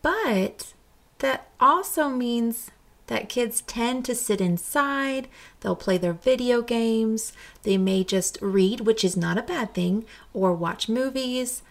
But 0.01 0.74
that 1.20 1.50
also 1.60 2.10
means 2.10 2.72
that 3.08 3.27
kids 3.27 3.62
tend 3.62 4.06
to 4.06 4.15
sit 4.15 4.39
inside, 4.39 5.27
they'll 5.60 5.75
play 5.75 5.98
their 5.98 6.13
video 6.13 6.62
games, 6.62 7.34
they 7.63 7.77
may 7.77 8.06
just 8.06 8.38
read, 8.41 8.82
which 8.82 9.03
is 9.03 9.18
not 9.18 9.38
a 9.38 9.44
bad 9.44 9.74
thing, 9.74 10.06
or 10.34 10.53
watch 10.53 10.88
movies, 10.88 11.62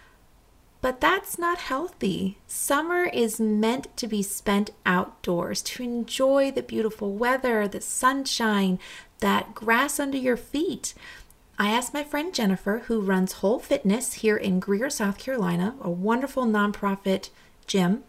but 0.80 1.00
that's 1.00 1.38
not 1.38 1.58
healthy. 1.58 2.38
Summer 2.46 3.04
is 3.04 3.38
meant 3.40 3.94
to 3.96 4.06
be 4.06 4.22
spent 4.22 4.70
outdoors, 4.86 5.60
to 5.62 5.82
enjoy 5.82 6.50
the 6.50 6.62
beautiful 6.62 7.12
weather, 7.12 7.68
the 7.68 7.80
sunshine, 7.80 8.78
that 9.20 9.54
grass 9.54 10.00
under 10.00 10.16
your 10.16 10.36
feet. 10.36 10.94
I 11.58 11.70
asked 11.70 11.92
my 11.92 12.02
friend 12.02 12.32
Jennifer, 12.32 12.84
who 12.86 13.02
runs 13.02 13.34
Whole 13.34 13.58
Fitness 13.58 14.14
here 14.14 14.36
in 14.36 14.60
Greer, 14.60 14.88
South 14.88 15.18
Carolina, 15.18 15.74
a 15.82 15.90
wonderful 15.90 16.46
nonprofit 16.46 17.28
gym, 17.66 18.04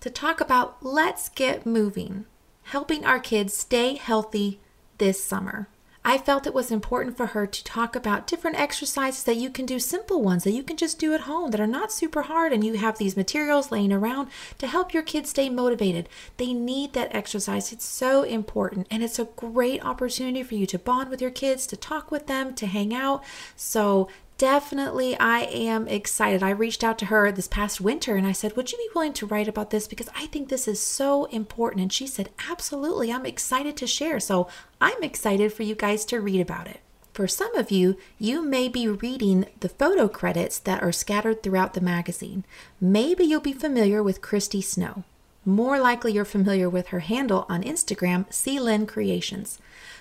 to 0.00 0.10
talk 0.10 0.40
about 0.40 0.84
let's 0.84 1.28
get 1.28 1.64
moving, 1.64 2.26
helping 2.64 3.04
our 3.04 3.20
kids 3.20 3.54
stay 3.54 3.94
healthy 3.94 4.58
this 4.98 5.22
summer. 5.22 5.68
I 6.08 6.18
felt 6.18 6.46
it 6.46 6.54
was 6.54 6.70
important 6.70 7.16
for 7.16 7.26
her 7.26 7.48
to 7.48 7.64
talk 7.64 7.96
about 7.96 8.28
different 8.28 8.60
exercises 8.60 9.24
that 9.24 9.38
you 9.38 9.50
can 9.50 9.66
do, 9.66 9.80
simple 9.80 10.22
ones 10.22 10.44
that 10.44 10.52
you 10.52 10.62
can 10.62 10.76
just 10.76 11.00
do 11.00 11.12
at 11.14 11.22
home 11.22 11.50
that 11.50 11.60
are 11.60 11.66
not 11.66 11.90
super 11.90 12.22
hard, 12.22 12.52
and 12.52 12.62
you 12.62 12.74
have 12.74 12.96
these 12.96 13.16
materials 13.16 13.72
laying 13.72 13.92
around 13.92 14.28
to 14.58 14.68
help 14.68 14.94
your 14.94 15.02
kids 15.02 15.30
stay 15.30 15.48
motivated. 15.48 16.08
They 16.36 16.52
need 16.52 16.92
that 16.92 17.12
exercise. 17.12 17.72
It's 17.72 17.84
so 17.84 18.22
important, 18.22 18.86
and 18.88 19.02
it's 19.02 19.18
a 19.18 19.24
great 19.34 19.84
opportunity 19.84 20.44
for 20.44 20.54
you 20.54 20.64
to 20.66 20.78
bond 20.78 21.10
with 21.10 21.20
your 21.20 21.32
kids, 21.32 21.66
to 21.66 21.76
talk 21.76 22.12
with 22.12 22.28
them, 22.28 22.54
to 22.54 22.66
hang 22.66 22.94
out. 22.94 23.24
So, 23.56 24.08
definitely 24.38 25.16
I 25.18 25.40
am 25.40 25.88
excited. 25.88 26.42
I 26.42 26.50
reached 26.50 26.84
out 26.84 26.98
to 27.00 27.06
her 27.06 27.30
this 27.32 27.48
past 27.48 27.80
winter 27.80 28.16
and 28.16 28.26
I 28.26 28.32
said, 28.32 28.56
Would 28.56 28.72
you 28.72 28.78
be 28.78 28.88
willing 28.94 29.12
to 29.14 29.26
write 29.26 29.48
about 29.48 29.70
this? 29.70 29.88
Because 29.88 30.08
I 30.14 30.26
think 30.26 30.48
this 30.48 30.68
is 30.68 30.80
so 30.80 31.24
important. 31.26 31.82
And 31.82 31.92
she 31.92 32.06
said, 32.06 32.30
Absolutely. 32.50 33.12
I'm 33.12 33.26
excited 33.26 33.76
to 33.78 33.86
share. 33.86 34.20
So 34.20 34.48
I'm 34.80 35.02
excited 35.02 35.52
for 35.52 35.62
you 35.62 35.74
guys 35.74 36.04
to 36.06 36.20
read 36.20 36.40
about 36.40 36.66
it. 36.66 36.80
For 37.16 37.26
some 37.26 37.56
of 37.56 37.70
you, 37.70 37.96
you 38.18 38.42
may 38.42 38.68
be 38.68 38.86
reading 38.86 39.46
the 39.60 39.70
photo 39.70 40.06
credits 40.06 40.58
that 40.58 40.82
are 40.82 40.92
scattered 40.92 41.42
throughout 41.42 41.72
the 41.72 41.80
magazine. 41.80 42.44
Maybe 42.78 43.24
you'll 43.24 43.40
be 43.40 43.54
familiar 43.54 44.02
with 44.02 44.20
Christy 44.20 44.60
Snow. 44.60 45.02
More 45.42 45.80
likely, 45.80 46.12
you're 46.12 46.26
familiar 46.26 46.68
with 46.68 46.88
her 46.88 46.98
handle 46.98 47.46
on 47.48 47.62
Instagram, 47.62 48.26
Lynn 48.60 48.86
Creations. 48.86 49.58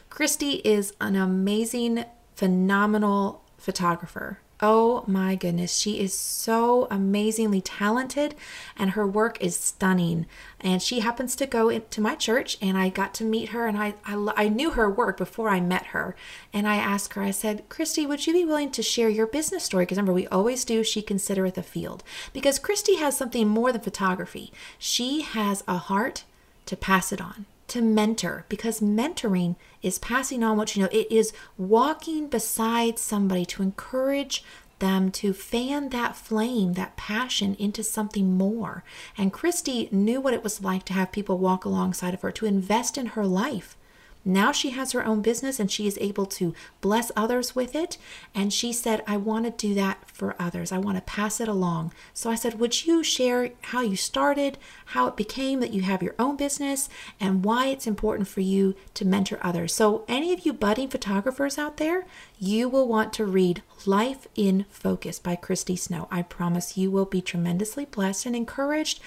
Christy 0.10 0.56
is 0.66 0.92
an 1.00 1.16
amazing, 1.16 2.04
phenomenal 2.36 3.45
photographer. 3.58 4.40
Oh 4.62 5.04
my 5.06 5.36
goodness, 5.36 5.78
she 5.78 6.00
is 6.00 6.18
so 6.18 6.88
amazingly 6.90 7.60
talented 7.60 8.36
and 8.78 8.92
her 8.92 9.06
work 9.06 9.38
is 9.42 9.58
stunning. 9.58 10.28
And 10.62 10.82
she 10.82 11.02
happens 11.02 11.36
to 11.36 11.46
go 11.46 11.68
into 11.68 12.00
my 12.00 12.16
church 12.16 12.58
and 12.62 12.78
I 12.78 12.88
got 12.88 13.14
to 13.16 13.26
meet 13.26 13.50
her 13.50 13.68
and 13.68 13.78
I, 13.78 13.96
I, 14.06 14.32
I 14.38 14.48
knew 14.48 14.72
her 14.72 14.90
work 14.90 15.18
before 15.18 15.50
I 15.50 15.60
met 15.60 15.88
her. 15.88 16.16
And 16.54 16.66
I 16.68 16.78
asked 16.78 17.14
her, 17.14 17.22
I 17.22 17.32
said, 17.32 17.68
Christy, 17.68 18.06
would 18.06 18.26
you 18.26 18.32
be 18.32 18.46
willing 18.46 18.72
to 18.72 18.82
share 18.82 19.10
your 19.10 19.28
business 19.28 19.66
story? 19.66 19.84
Because 19.84 19.98
remember, 19.98 20.14
we 20.14 20.28
always 20.28 20.64
do 20.64 20.86
She 20.86 21.02
Considereth 21.02 21.58
a 21.58 21.64
Field. 21.64 22.02
Because 22.32 22.58
Christy 22.58 22.96
has 22.96 23.18
something 23.18 23.50
more 23.50 23.74
than 23.74 23.82
photography, 23.82 24.54
she 24.80 25.22
has 25.22 25.66
a 25.68 25.78
heart 25.78 26.24
to 26.66 26.78
pass 26.78 27.12
it 27.12 27.20
on 27.20 27.46
to 27.68 27.82
mentor 27.82 28.46
because 28.50 28.80
mentoring 28.80 29.56
is 29.82 30.00
passing 30.00 30.44
on 30.44 30.58
what 30.58 30.76
you 30.76 30.84
know. 30.84 30.90
It 30.92 31.12
is 31.12 31.34
walking 31.58 32.28
beside 32.28 33.00
somebody 33.00 33.46
to 33.46 33.64
encourage 33.64 34.44
them 34.80 35.10
to 35.10 35.34
fan 35.34 35.90
that 35.90 36.16
flame, 36.16 36.74
that 36.74 36.98
passion 36.98 37.56
into 37.56 37.84
something 37.84 38.38
more. 38.38 38.84
And 39.18 39.32
Christy 39.32 39.88
knew 39.92 40.20
what 40.20 40.34
it 40.34 40.44
was 40.44 40.62
like 40.62 40.84
to 40.86 40.94
have 40.94 41.12
people 41.12 41.38
walk 41.38 41.66
alongside 41.66 42.14
of 42.14 42.22
her, 42.22 42.32
to 42.34 42.46
invest 42.46 42.98
in 42.98 43.08
her 43.08 43.26
life. 43.26 43.78
Now 44.28 44.52
she 44.52 44.72
has 44.72 44.92
her 44.92 45.06
own 45.06 45.22
business 45.22 45.60
and 45.60 45.72
she 45.72 45.86
is 45.86 46.00
able 46.02 46.26
to 46.26 46.56
bless 46.82 47.12
others 47.16 47.56
with 47.56 47.76
it. 47.76 48.00
And 48.34 48.52
she 48.52 48.74
said, 48.74 49.04
I 49.06 49.18
want 49.18 49.46
to 49.46 49.68
do 49.68 49.76
that 49.76 50.10
for 50.10 50.36
others. 50.40 50.72
I 50.72 50.80
want 50.80 50.98
to 50.98 51.04
pass 51.04 51.40
it 51.40 51.48
along. 51.48 51.94
So 52.14 52.32
I 52.32 52.36
said, 52.36 52.60
Would 52.60 52.88
you 52.88 53.04
share 53.04 53.52
how 53.62 53.82
you 53.82 53.96
started, 53.96 54.58
how 54.88 55.06
it 55.08 55.16
became 55.16 55.60
that 55.60 55.74
you 55.74 55.84
have 55.84 56.02
your 56.02 56.16
own 56.18 56.36
business, 56.36 56.90
and 57.20 57.46
why 57.46 57.68
it's 57.68 57.86
important 57.86 58.28
for 58.28 58.42
you 58.42 58.76
to 58.96 59.06
mentor 59.06 59.38
others? 59.44 59.74
So, 59.74 60.04
any 60.08 60.34
of 60.34 60.46
you 60.46 60.54
budding 60.54 60.90
photographers 60.90 61.60
out 61.60 61.78
there, 61.78 62.06
you 62.40 62.68
will 62.68 62.88
want 62.88 63.14
to 63.14 63.26
read 63.26 63.62
Life 63.86 64.28
in 64.36 64.66
Focus 64.70 65.20
by 65.20 65.36
Christy 65.36 65.76
Snow. 65.76 66.08
I 66.10 66.24
promise 66.24 66.78
you 66.78 66.90
will 66.90 67.06
be 67.06 67.22
tremendously 67.22 67.86
blessed 67.86 68.26
and 68.26 68.36
encouraged 68.36 69.00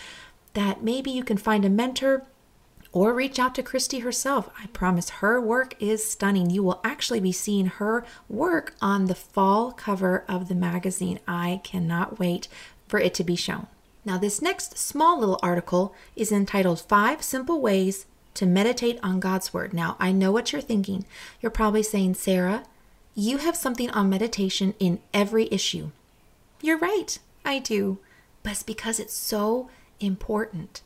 that 0.54 0.82
maybe 0.82 1.10
you 1.10 1.24
can 1.24 1.36
find 1.36 1.64
a 1.64 1.70
mentor 1.70 2.24
or 2.92 3.12
reach 3.12 3.38
out 3.38 3.54
to 3.54 3.62
Christy 3.62 4.00
herself. 4.00 4.50
I 4.58 4.66
promise 4.68 5.10
her 5.10 5.40
work 5.40 5.74
is 5.80 6.10
stunning. 6.10 6.50
You 6.50 6.62
will 6.62 6.80
actually 6.82 7.20
be 7.20 7.32
seeing 7.32 7.66
her 7.66 8.04
work 8.28 8.74
on 8.80 9.06
the 9.06 9.14
fall 9.14 9.72
cover 9.72 10.24
of 10.28 10.48
the 10.48 10.54
magazine. 10.54 11.20
I 11.26 11.60
cannot 11.64 12.18
wait 12.18 12.48
for 12.88 12.98
it 12.98 13.14
to 13.14 13.24
be 13.24 13.36
shown. 13.36 13.66
Now, 14.04 14.16
this 14.16 14.40
next 14.40 14.78
small 14.78 15.20
little 15.20 15.38
article 15.42 15.94
is 16.16 16.32
entitled 16.32 16.80
Five 16.80 17.22
Simple 17.22 17.60
Ways 17.60 18.06
to 18.34 18.46
Meditate 18.46 18.98
on 19.02 19.20
God's 19.20 19.52
Word. 19.52 19.74
Now, 19.74 19.96
I 20.00 20.12
know 20.12 20.32
what 20.32 20.52
you're 20.52 20.62
thinking. 20.62 21.04
You're 21.40 21.50
probably 21.50 21.82
saying, 21.82 22.14
Sarah, 22.14 22.64
you 23.14 23.38
have 23.38 23.56
something 23.56 23.90
on 23.90 24.08
meditation 24.08 24.74
in 24.78 25.00
every 25.12 25.48
issue. 25.50 25.90
You're 26.62 26.78
right, 26.78 27.18
I 27.44 27.58
do. 27.58 27.98
But 28.42 28.52
it's 28.52 28.62
because 28.62 28.98
it's 28.98 29.12
so 29.12 29.68
important. 30.00 30.82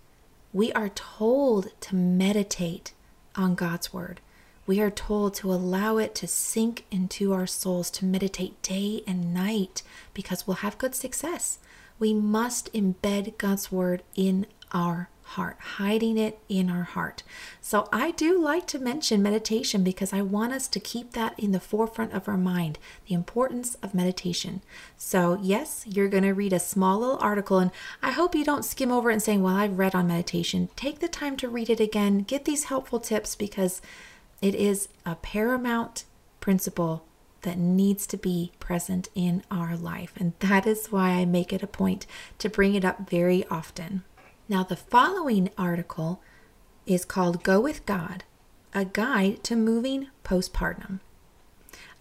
We 0.55 0.71
are 0.73 0.91
told 0.91 1.69
to 1.81 1.97
meditate 1.97 2.93
on 3.35 3.55
God's 3.55 3.91
Word. 3.91 4.21
We 4.67 4.81
are 4.81 4.91
told 4.91 5.35
to 5.37 5.51
allow 5.53 5.97
it 5.97 6.15
to 6.17 6.27
sink 6.27 6.85
into 6.91 7.33
our 7.33 7.47
souls, 7.47 7.91
to 7.93 8.05
meditate 8.05 8.61
day 8.61 9.03
and 9.07 9.33
night, 9.33 9.83
because 10.13 10.47
we'll 10.47 10.57
have 10.57 10.77
good 10.77 10.95
success. 10.95 11.59
We 11.99 12.13
must 12.13 12.71
embed 12.75 13.39
God's 13.39 13.73
Word 13.73 14.03
in 14.15 14.47
our 14.73 15.09
heart, 15.33 15.57
hiding 15.59 16.19
it 16.19 16.39
in 16.49 16.69
our 16.69 16.83
heart. 16.83 17.23
So 17.61 17.89
I 17.93 18.11
do 18.11 18.39
like 18.39 18.67
to 18.69 18.79
mention 18.79 19.23
meditation 19.23 19.83
because 19.83 20.13
I 20.13 20.23
want 20.23 20.53
us 20.53 20.69
to 20.69 20.81
keep 20.81 21.13
that 21.13 21.39
in 21.39 21.53
the 21.53 21.61
forefront 21.61 22.13
of 22.13 22.29
our 22.29 22.37
mind, 22.37 22.79
the 23.09 23.15
importance 23.15 23.77
of 23.77 23.95
meditation. 23.95 24.63
So, 24.97 25.39
yes, 25.43 25.85
you're 25.87 26.09
going 26.09 26.23
to 26.25 26.33
read 26.33 26.53
a 26.53 26.59
small 26.59 27.01
little 27.01 27.19
article, 27.19 27.59
and 27.59 27.71
I 28.03 28.11
hope 28.11 28.35
you 28.35 28.45
don't 28.45 28.65
skim 28.65 28.93
over 28.93 29.11
and 29.11 29.23
saying, 29.23 29.43
Well, 29.43 29.57
I've 29.57 29.79
read 29.79 29.95
on 29.95 30.09
meditation. 30.09 30.69
Take 30.77 30.99
the 31.01 31.09
time 31.09 31.37
to 31.39 31.49
read 31.49 31.71
it 31.71 31.81
again, 31.81 32.21
get 32.21 32.45
these 32.45 32.65
helpful 32.65 33.01
tips 33.01 33.35
because 33.35 33.81
it 34.41 34.55
is 34.55 34.89
a 35.07 35.15
paramount 35.15 36.05
principle 36.41 37.05
that 37.43 37.59
needs 37.59 38.07
to 38.07 38.17
be 38.17 38.53
present 38.61 39.09
in 39.15 39.43
our 39.51 39.77
life. 39.77 40.13
And 40.19 40.33
that 40.41 40.67
is 40.67 40.93
why 40.93 41.11
I 41.11 41.25
make 41.25 41.53
it 41.53 41.63
a 41.63 41.67
point 41.67 42.07
to 42.39 42.49
bring 42.49 42.75
it 42.75 42.85
up 42.85 43.09
very 43.09 43.45
often. 43.49 44.05
Now, 44.49 44.65
the 44.65 44.77
following 44.77 45.51
article 45.57 46.21
is 46.85 47.05
called 47.05 47.45
Go 47.45 47.61
with 47.61 47.87
God 47.87 48.25
A 48.75 48.85
Guide 48.85 49.45
to 49.45 49.55
Moving 49.55 50.09
Postpartum. 50.25 50.99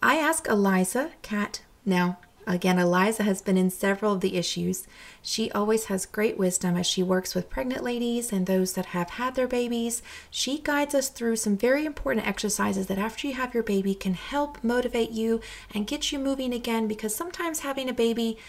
I 0.01 0.17
asked 0.17 0.47
Eliza 0.47 1.11
Cat. 1.21 1.61
Now, 1.85 2.17
again, 2.47 2.79
Eliza 2.79 3.21
has 3.23 3.43
been 3.43 3.57
in 3.57 3.69
several 3.69 4.13
of 4.13 4.21
the 4.21 4.37
issues. 4.37 4.87
She 5.21 5.51
always 5.51 5.85
has 5.85 6.07
great 6.07 6.39
wisdom 6.39 6.75
as 6.75 6.87
she 6.87 7.03
works 7.03 7.35
with 7.35 7.49
pregnant 7.49 7.83
ladies 7.83 8.33
and 8.33 8.47
those 8.47 8.73
that 8.73 8.87
have 8.87 9.11
had 9.11 9.35
their 9.35 9.47
babies. 9.47 10.01
She 10.31 10.57
guides 10.57 10.95
us 10.95 11.09
through 11.09 11.35
some 11.35 11.55
very 11.55 11.85
important 11.85 12.27
exercises 12.27 12.87
that, 12.87 12.97
after 12.97 13.27
you 13.27 13.35
have 13.35 13.53
your 13.53 13.63
baby, 13.63 13.93
can 13.93 14.15
help 14.15 14.63
motivate 14.63 15.11
you 15.11 15.41
and 15.75 15.85
get 15.85 16.11
you 16.11 16.17
moving 16.17 16.53
again 16.53 16.87
because 16.87 17.13
sometimes 17.13 17.59
having 17.59 17.87
a 17.87 17.93
baby, 17.93 18.39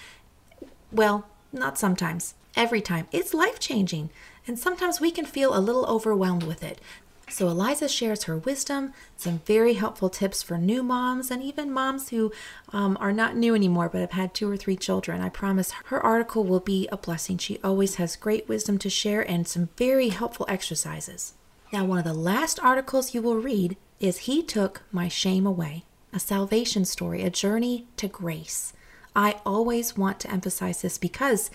well, 0.91 1.27
not 1.53 1.79
sometimes 1.79 2.35
every 2.57 2.81
time. 2.81 3.07
It's 3.13 3.35
life 3.35 3.59
changing, 3.59 4.11
and 4.47 4.59
sometimes 4.59 5.01
we 5.01 5.11
can 5.11 5.25
feel 5.25 5.57
a 5.57 5.61
little 5.61 5.87
overwhelmed 5.87 6.43
with 6.45 6.63
it. 6.63 6.81
So, 7.29 7.49
Eliza 7.49 7.89
shares 7.89 8.25
her 8.25 8.37
wisdom, 8.37 8.93
some 9.17 9.41
very 9.47 9.75
helpful 9.75 10.11
tips 10.11 10.43
for 10.43 10.59
new 10.59 10.83
moms, 10.83 11.31
and 11.31 11.43
even 11.43 11.73
moms 11.73 12.11
who 12.11 12.31
um, 12.75 12.99
are 13.01 13.13
not 13.13 13.37
new 13.37 13.55
anymore 13.55 13.89
but 13.89 14.03
have 14.03 14.13
had 14.13 14.35
two 14.35 14.51
or 14.51 14.57
three 14.57 14.77
children. 14.77 15.23
I 15.23 15.31
promise 15.31 15.71
her 15.87 16.05
article 16.05 16.45
will 16.45 16.61
be 16.61 16.89
a 16.93 16.97
blessing. 16.99 17.39
She 17.39 17.59
always 17.65 17.95
has 17.95 18.17
great 18.17 18.49
wisdom 18.49 18.77
to 18.79 18.91
share 18.91 19.23
and 19.23 19.49
some 19.49 19.71
very 19.79 20.11
helpful 20.11 20.45
exercises. 20.49 21.33
Now, 21.73 21.87
one 21.87 21.99
of 21.99 22.05
the 22.05 22.13
last 22.13 22.61
articles 22.63 23.15
you 23.15 23.23
will 23.23 23.39
read 23.39 23.79
is 23.99 24.19
He 24.19 24.43
Took 24.43 24.83
My 24.93 25.09
Shame 25.09 25.47
Away, 25.47 25.85
a 26.13 26.19
salvation 26.19 26.85
story, 26.85 27.23
a 27.23 27.31
journey 27.31 27.87
to 27.97 28.09
grace. 28.09 28.75
I 29.17 29.41
always 29.47 29.97
want 29.97 30.21
to 30.21 30.31
emphasize 30.31 30.83
this 30.83 30.99
because 30.99 31.51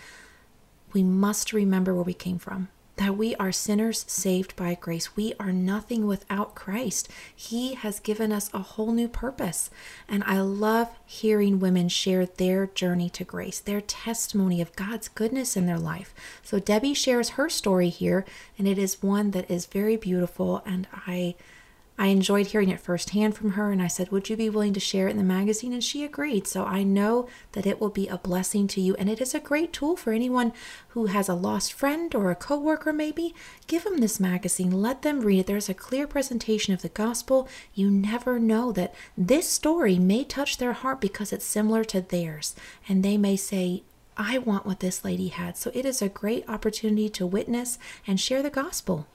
we 0.94 1.04
must 1.04 1.54
remember 1.54 1.94
where 1.94 2.04
we 2.04 2.14
came 2.14 2.40
from 2.40 2.70
that 2.98 3.16
we 3.16 3.36
are 3.36 3.52
sinners 3.52 4.06
saved 4.08 4.56
by 4.56 4.76
grace. 4.76 5.16
We 5.16 5.34
are 5.40 5.52
nothing 5.52 6.06
without 6.06 6.56
Christ. 6.56 7.08
He 7.34 7.76
has 7.76 8.00
given 8.00 8.32
us 8.32 8.50
a 8.54 8.60
whole 8.60 8.92
new 8.92 9.08
purpose. 9.08 9.70
And 10.08 10.24
I 10.26 10.42
love 10.42 10.90
hearing 11.06 11.60
women 11.60 11.90
share 11.90 12.26
their 12.26 12.66
journey 12.66 13.10
to 13.12 13.24
grace, 13.24 13.60
their 13.60 13.82
testimony 13.82 14.62
of 14.62 14.76
God's 14.76 15.10
goodness 15.10 15.56
in 15.56 15.68
their 15.68 15.80
life. 15.80 16.14
So 16.44 16.60
Debbie 16.60 16.96
shares 16.96 17.30
her 17.30 17.50
story 17.50 17.90
here, 17.90 18.26
and 18.58 18.68
it 18.68 18.80
is 18.80 19.04
one 19.04 19.32
that 19.32 19.50
is 19.50 19.68
very 19.68 19.96
beautiful. 19.96 20.64
And 20.66 20.88
I 21.06 21.36
I 22.00 22.08
enjoyed 22.08 22.48
hearing 22.48 22.70
it 22.70 22.80
firsthand 22.80 23.36
from 23.36 23.52
her, 23.52 23.72
and 23.72 23.82
I 23.82 23.88
said, 23.88 24.12
Would 24.12 24.30
you 24.30 24.38
be 24.38 24.52
willing 24.52 24.74
to 24.74 24.80
share 24.80 25.08
it 25.08 25.12
in 25.12 25.18
the 25.18 25.24
magazine? 25.24 25.74
And 25.74 25.84
she 25.84 26.04
agreed. 26.04 26.46
So 26.46 26.64
I 26.64 26.84
know 26.84 27.28
that 27.54 27.66
it 27.66 27.82
will 27.82 27.90
be 27.90 28.08
a 28.08 28.20
blessing 28.20 28.68
to 28.68 28.82
you, 28.82 28.96
and 28.96 29.10
it 29.10 29.20
is 29.20 29.34
a 29.34 29.40
great 29.40 29.74
tool 29.74 29.96
for 29.96 30.14
anyone 30.14 30.54
who 30.90 31.08
has 31.08 31.28
a 31.28 31.34
lost 31.34 31.74
friend 31.74 32.14
or 32.14 32.30
a 32.30 32.36
coworker, 32.36 32.94
maybe. 32.94 33.34
Give 33.66 33.84
them 33.84 33.98
this 33.98 34.20
magazine, 34.20 34.72
let 34.72 35.02
them 35.02 35.22
read 35.22 35.40
it. 35.40 35.48
There's 35.48 35.70
a 35.70 35.74
clear 35.74 36.06
presentation 36.06 36.74
of 36.74 36.84
the 36.84 36.90
gospel. 36.90 37.48
You 37.74 37.90
never 37.90 38.38
know 38.38 38.72
that 38.74 38.94
this 39.18 39.50
story 39.50 39.98
may 39.98 40.24
touch 40.24 40.58
their 40.58 40.74
heart 40.74 41.02
because 41.02 41.34
it's 41.34 41.46
similar 41.46 41.84
to 41.86 42.02
theirs, 42.02 42.56
and 42.88 43.04
they 43.04 43.18
may 43.18 43.36
say, 43.36 43.84
I 44.16 44.38
want 44.40 44.66
what 44.66 44.80
this 44.80 45.04
lady 45.04 45.28
had. 45.30 45.58
So 45.58 45.72
it 45.74 45.86
is 45.86 46.02
a 46.02 46.10
great 46.10 46.48
opportunity 46.48 47.10
to 47.10 47.26
witness 47.26 47.78
and 48.06 48.20
share 48.20 48.42
the 48.42 48.50
gospel. 48.50 49.08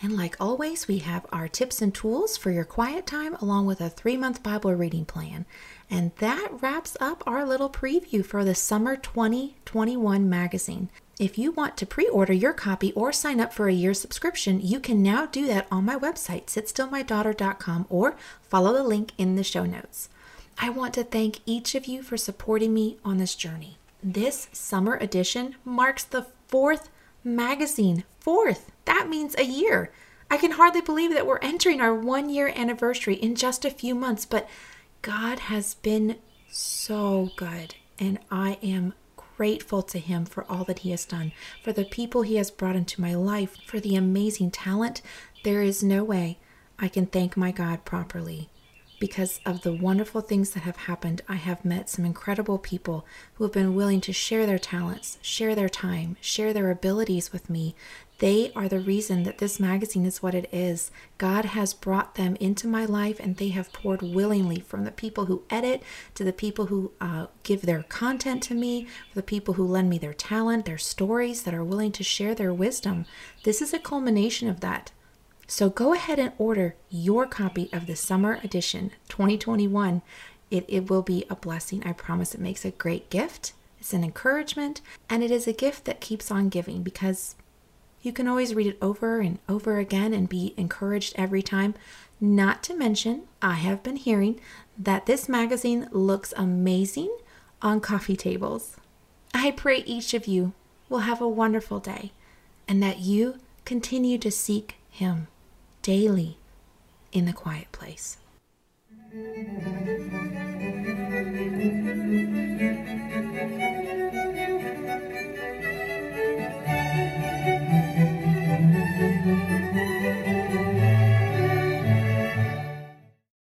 And 0.00 0.16
like 0.16 0.36
always, 0.38 0.86
we 0.86 0.98
have 0.98 1.26
our 1.32 1.48
tips 1.48 1.82
and 1.82 1.92
tools 1.92 2.36
for 2.36 2.52
your 2.52 2.64
quiet 2.64 3.04
time 3.04 3.34
along 3.36 3.66
with 3.66 3.80
a 3.80 3.90
three 3.90 4.16
month 4.16 4.42
Bible 4.42 4.72
reading 4.74 5.04
plan. 5.04 5.44
And 5.90 6.12
that 6.18 6.50
wraps 6.60 6.96
up 7.00 7.24
our 7.26 7.44
little 7.44 7.68
preview 7.68 8.24
for 8.24 8.44
the 8.44 8.54
Summer 8.54 8.94
2021 8.94 10.28
magazine. 10.28 10.88
If 11.18 11.36
you 11.36 11.50
want 11.50 11.76
to 11.78 11.86
pre 11.86 12.06
order 12.06 12.32
your 12.32 12.52
copy 12.52 12.92
or 12.92 13.12
sign 13.12 13.40
up 13.40 13.52
for 13.52 13.68
a 13.68 13.72
year 13.72 13.92
subscription, 13.92 14.60
you 14.60 14.78
can 14.78 15.02
now 15.02 15.26
do 15.26 15.48
that 15.48 15.66
on 15.70 15.84
my 15.84 15.96
website, 15.96 16.46
sitstillmydaughter.com, 16.46 17.86
or 17.88 18.16
follow 18.42 18.72
the 18.74 18.84
link 18.84 19.12
in 19.18 19.34
the 19.34 19.42
show 19.42 19.64
notes. 19.64 20.10
I 20.60 20.70
want 20.70 20.94
to 20.94 21.02
thank 21.02 21.40
each 21.44 21.74
of 21.74 21.86
you 21.86 22.02
for 22.02 22.16
supporting 22.16 22.72
me 22.72 22.98
on 23.04 23.18
this 23.18 23.34
journey. 23.34 23.78
This 24.00 24.48
summer 24.52 24.96
edition 24.96 25.56
marks 25.64 26.04
the 26.04 26.26
fourth 26.46 26.88
magazine. 27.24 28.04
Fourth! 28.20 28.70
That 28.88 29.10
means 29.10 29.34
a 29.36 29.44
year. 29.44 29.92
I 30.30 30.38
can 30.38 30.52
hardly 30.52 30.80
believe 30.80 31.12
that 31.12 31.26
we're 31.26 31.40
entering 31.40 31.78
our 31.82 31.94
one 31.94 32.30
year 32.30 32.50
anniversary 32.56 33.16
in 33.16 33.34
just 33.34 33.66
a 33.66 33.70
few 33.70 33.94
months, 33.94 34.24
but 34.24 34.48
God 35.02 35.40
has 35.40 35.74
been 35.74 36.16
so 36.48 37.28
good, 37.36 37.74
and 37.98 38.18
I 38.30 38.56
am 38.62 38.94
grateful 39.36 39.82
to 39.82 39.98
Him 39.98 40.24
for 40.24 40.50
all 40.50 40.64
that 40.64 40.78
He 40.78 40.90
has 40.92 41.04
done, 41.04 41.32
for 41.62 41.70
the 41.70 41.84
people 41.84 42.22
He 42.22 42.36
has 42.36 42.50
brought 42.50 42.76
into 42.76 43.02
my 43.02 43.14
life, 43.14 43.58
for 43.66 43.78
the 43.78 43.94
amazing 43.94 44.52
talent. 44.52 45.02
There 45.44 45.62
is 45.62 45.82
no 45.82 46.02
way 46.02 46.38
I 46.78 46.88
can 46.88 47.04
thank 47.04 47.36
my 47.36 47.52
God 47.52 47.84
properly. 47.84 48.48
Because 48.98 49.38
of 49.46 49.62
the 49.62 49.72
wonderful 49.72 50.22
things 50.22 50.50
that 50.50 50.64
have 50.64 50.76
happened, 50.76 51.22
I 51.28 51.36
have 51.36 51.64
met 51.64 51.88
some 51.88 52.04
incredible 52.04 52.58
people 52.58 53.06
who 53.34 53.44
have 53.44 53.52
been 53.52 53.76
willing 53.76 54.00
to 54.00 54.12
share 54.12 54.44
their 54.44 54.58
talents, 54.58 55.18
share 55.20 55.54
their 55.54 55.68
time, 55.68 56.16
share 56.20 56.52
their 56.52 56.70
abilities 56.70 57.32
with 57.32 57.48
me. 57.48 57.76
They 58.18 58.50
are 58.56 58.68
the 58.68 58.80
reason 58.80 59.22
that 59.22 59.38
this 59.38 59.60
magazine 59.60 60.04
is 60.04 60.22
what 60.22 60.34
it 60.34 60.48
is. 60.52 60.90
God 61.18 61.44
has 61.46 61.72
brought 61.72 62.16
them 62.16 62.36
into 62.40 62.66
my 62.66 62.84
life 62.84 63.20
and 63.20 63.36
they 63.36 63.50
have 63.50 63.72
poured 63.72 64.02
willingly 64.02 64.58
from 64.58 64.84
the 64.84 64.90
people 64.90 65.26
who 65.26 65.44
edit 65.50 65.84
to 66.14 66.24
the 66.24 66.32
people 66.32 66.66
who 66.66 66.90
uh, 67.00 67.26
give 67.44 67.62
their 67.62 67.84
content 67.84 68.42
to 68.44 68.54
me, 68.54 68.88
the 69.14 69.22
people 69.22 69.54
who 69.54 69.64
lend 69.64 69.88
me 69.88 69.98
their 69.98 70.14
talent, 70.14 70.64
their 70.64 70.78
stories, 70.78 71.44
that 71.44 71.54
are 71.54 71.62
willing 71.62 71.92
to 71.92 72.02
share 72.02 72.34
their 72.34 72.52
wisdom. 72.52 73.06
This 73.44 73.62
is 73.62 73.72
a 73.72 73.78
culmination 73.78 74.48
of 74.48 74.60
that. 74.60 74.90
So 75.46 75.70
go 75.70 75.94
ahead 75.94 76.18
and 76.18 76.32
order 76.38 76.74
your 76.90 77.24
copy 77.24 77.70
of 77.72 77.86
the 77.86 77.96
summer 77.96 78.40
edition 78.42 78.90
2021. 79.08 80.02
It, 80.50 80.64
it 80.66 80.90
will 80.90 81.02
be 81.02 81.24
a 81.30 81.36
blessing. 81.36 81.84
I 81.86 81.92
promise 81.92 82.34
it 82.34 82.40
makes 82.40 82.64
a 82.64 82.72
great 82.72 83.10
gift. 83.10 83.52
It's 83.78 83.92
an 83.92 84.02
encouragement, 84.02 84.80
and 85.08 85.22
it 85.22 85.30
is 85.30 85.46
a 85.46 85.52
gift 85.52 85.84
that 85.84 86.00
keeps 86.00 86.32
on 86.32 86.48
giving 86.48 86.82
because 86.82 87.36
you 88.02 88.12
can 88.12 88.28
always 88.28 88.54
read 88.54 88.66
it 88.66 88.78
over 88.80 89.20
and 89.20 89.38
over 89.48 89.78
again 89.78 90.12
and 90.12 90.28
be 90.28 90.54
encouraged 90.56 91.14
every 91.16 91.42
time. 91.42 91.74
Not 92.20 92.62
to 92.64 92.74
mention, 92.74 93.22
I 93.42 93.54
have 93.54 93.82
been 93.82 93.96
hearing 93.96 94.40
that 94.78 95.06
this 95.06 95.28
magazine 95.28 95.88
looks 95.90 96.32
amazing 96.36 97.16
on 97.60 97.80
coffee 97.80 98.16
tables. 98.16 98.76
I 99.34 99.50
pray 99.50 99.78
each 99.78 100.14
of 100.14 100.26
you 100.26 100.52
will 100.88 101.00
have 101.00 101.20
a 101.20 101.28
wonderful 101.28 101.80
day 101.80 102.12
and 102.66 102.82
that 102.82 103.00
you 103.00 103.38
continue 103.64 104.18
to 104.18 104.30
seek 104.30 104.76
Him 104.90 105.28
daily 105.82 106.38
in 107.12 107.24
the 107.24 107.32
quiet 107.32 107.70
place. 107.72 108.18